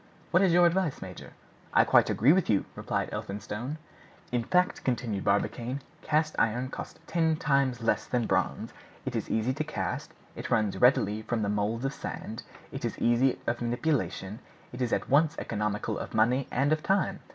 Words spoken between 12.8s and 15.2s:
is easy of manipulation, it is at